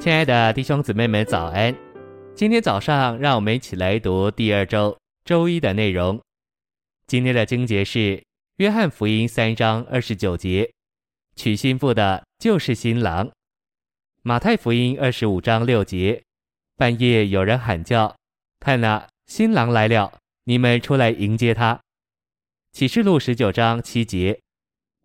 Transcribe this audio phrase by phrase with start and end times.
[0.00, 1.74] 亲爱的弟兄姊妹们，早安！
[2.32, 6.20] 今天早上，让我们一起来读第二周周一的内容。
[7.08, 7.98] 今天的经节是
[8.58, 10.70] 《约翰福音》三章二十九节
[11.34, 13.26] ：“娶新妇的，就是新郎。”
[14.22, 16.22] 《马太福音》二十五章六节
[16.78, 18.14] ：“半夜有人喊叫，
[18.60, 21.74] 看哪，新郎来了，你们出来迎接他。”
[22.78, 24.38] 《启示录》十九章七节：“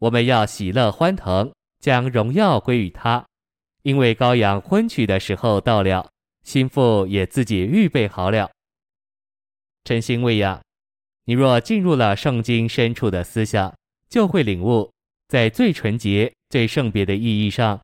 [0.02, 3.25] 我们要喜乐欢腾，将荣耀归于他。”
[3.83, 6.10] 因为羔羊婚娶的时候到了，
[6.41, 8.50] 心腹也自己预备好了。
[9.83, 10.61] 诚心喂养，
[11.25, 13.74] 你若进入了圣经深处的思想，
[14.10, 14.89] 就会领悟，
[15.27, 17.82] 在最纯洁、最圣别的意义上，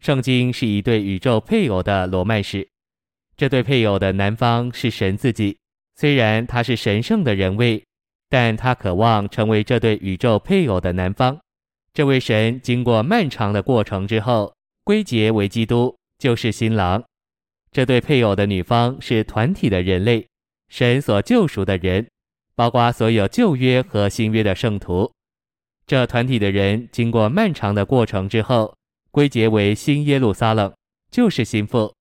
[0.00, 2.66] 圣经是一对宇宙配偶的罗曼史。
[3.36, 5.58] 这对配偶的男方是神自己，
[5.96, 7.84] 虽然他是神圣的人位，
[8.30, 11.38] 但他渴望成为这对宇宙配偶的男方。
[11.92, 14.54] 这位神经过漫长的过程之后。
[14.84, 17.02] 归结为基督，就是新郎。
[17.70, 20.26] 这对配偶的女方是团体的人类，
[20.68, 22.06] 神所救赎的人，
[22.54, 25.10] 包括所有旧约和新约的圣徒。
[25.86, 28.76] 这团体的人经过漫长的过程之后，
[29.10, 30.72] 归结为新耶路撒冷，
[31.10, 31.94] 就是新妇。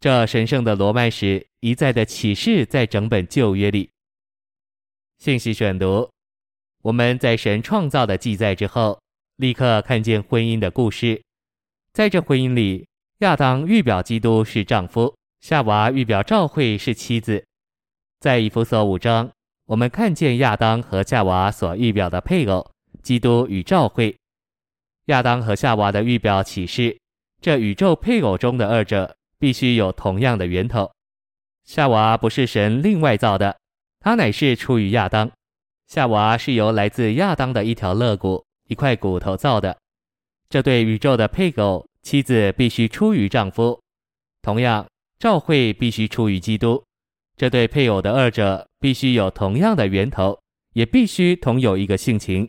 [0.00, 3.90] 这神圣的罗曼史一再的启示在整本旧约里。
[5.18, 6.08] 信息选读：
[6.82, 9.00] 我们在神创造的记载之后，
[9.36, 11.20] 立刻看见婚姻的故事。
[11.98, 12.86] 在这婚姻里，
[13.22, 17.44] 亚当预表基督是丈夫，夏娃预表教会是妻子。
[18.20, 19.28] 在以弗所五章，
[19.66, 22.64] 我们看见亚当和夏娃所预表的配偶，
[23.02, 24.16] 基督与教会。
[25.06, 26.96] 亚当和夏娃的预表启示，
[27.42, 30.88] 这宇宙配偶中的二者必须有同样的源头。
[31.64, 33.58] 夏娃不是神另外造的，
[33.98, 35.28] 她乃是出于亚当。
[35.88, 39.76] 夏娃是由来自亚当的一条肋骨、一块骨头造的。
[40.48, 41.84] 这对宇宙的配偶。
[42.02, 43.80] 妻子必须出于丈夫，
[44.42, 44.86] 同样，
[45.18, 46.82] 教会必须出于基督。
[47.36, 50.38] 这对配偶的二者必须有同样的源头，
[50.72, 52.48] 也必须同有一个性情。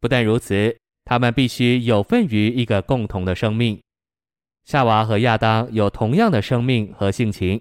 [0.00, 3.80] 不但如此，他们必须有份于一个共同的生命。
[4.64, 7.60] 夏娃和亚当有同样的生命和性情。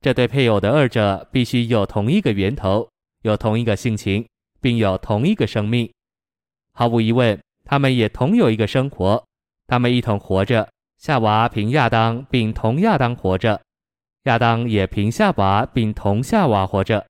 [0.00, 2.88] 这对配偶的二者必须有同一个源头，
[3.22, 4.26] 有同一个性情，
[4.60, 5.88] 并有同一个生命。
[6.74, 9.24] 毫无疑问，他们也同有一个生活。
[9.72, 10.68] 他们一同活着，
[10.98, 13.58] 夏娃凭亚当，并同亚当活着；
[14.24, 17.06] 亚当也凭夏娃，并同夏娃活着。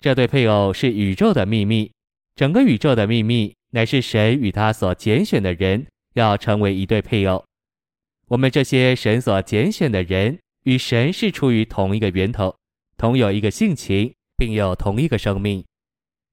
[0.00, 1.92] 这对配偶是宇宙的秘密，
[2.34, 7.44] 整个宇宙的秘密乃是神与他所拣选的人要成为一对配偶。
[8.28, 12.56] 我们这些神所拣选的人与神是出于同一个源头，
[12.96, 15.62] 同有一个性情，并有同一个生命。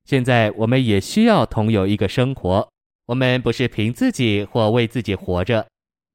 [0.05, 2.69] 现在我们也需要同有一个生活。
[3.07, 5.67] 我们不是凭自己或为自己活着，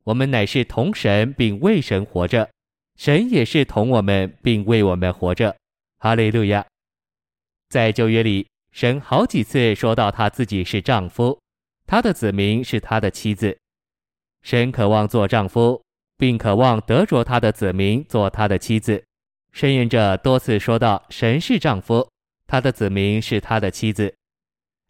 [0.02, 2.50] 我们乃是同神并为神活着，
[2.96, 5.54] 神也是同我们并为我们活着。
[5.98, 6.66] 哈利路亚！
[7.68, 11.38] 在旧约里，神好几次说到他自己是丈夫，
[11.86, 13.56] 他的子民是他的妻子。
[14.42, 15.80] 神渴望做丈夫，
[16.16, 19.04] 并渴望得着他的子民做他的妻子。
[19.52, 22.10] 申言者多次说到神是丈夫，
[22.48, 24.12] 他的子民是他的妻子。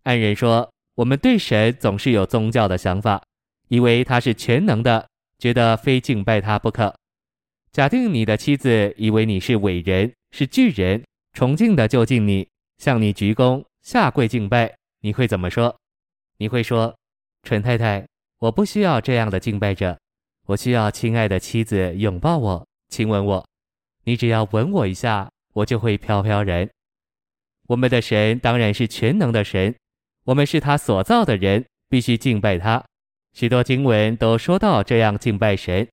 [0.05, 0.71] 按人说。
[1.01, 3.23] 我们对神总是有宗教的想法，
[3.69, 6.95] 以为他是全能的，觉得非敬拜他不可。
[7.73, 11.03] 假定你的妻子以为你是伟人，是巨人，
[11.33, 12.47] 崇敬的就近你，
[12.77, 15.75] 向你鞠躬下跪敬拜，你会怎么说？
[16.37, 16.95] 你会说
[17.45, 18.07] ：“纯太太，
[18.39, 19.99] 我不需要这样的敬拜者，
[20.49, 23.49] 我需要亲爱的妻子拥抱我，亲吻我。
[24.05, 26.69] 你只要吻我一下，我就会飘飘然。”
[27.69, 29.75] 我们的神当然是全能的神。
[30.25, 32.85] 我们是他所造的人，必须敬拜他。
[33.33, 35.87] 许多经文都说到这样敬拜神。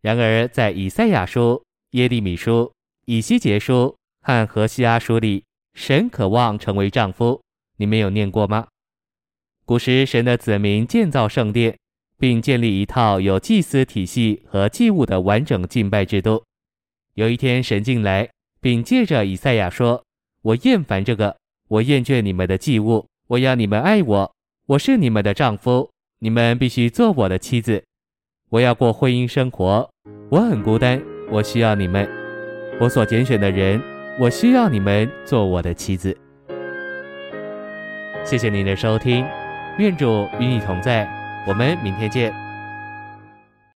[0.00, 1.62] 然而，在以赛亚书、
[1.92, 2.72] 耶利米书、
[3.06, 5.44] 以西结书和何西阿书里，
[5.74, 7.40] 神渴望成为丈夫。
[7.76, 8.66] 你们有念过吗？
[9.64, 11.78] 古时，神的子民建造圣殿，
[12.18, 16.44] 并建立一套有祭司体系和祭物的完整敬拜制度。
[17.14, 18.28] 有一天，神进来，
[18.60, 20.04] 并借着以赛亚说
[20.42, 21.36] ：“我厌烦这个，
[21.68, 24.34] 我厌倦你们的祭物。”我要你们爱我，
[24.66, 27.82] 我是你们的丈夫，你们必须做我的妻子。
[28.50, 29.88] 我要过婚姻生活，
[30.30, 32.08] 我很孤单，我需要你们，
[32.80, 33.80] 我所拣选的人，
[34.20, 36.16] 我需要你们做我的妻子。
[38.24, 39.24] 谢谢您的收听，
[39.78, 41.08] 愿主与你同在，
[41.46, 42.41] 我们明天见。